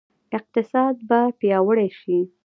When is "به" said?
1.09-1.19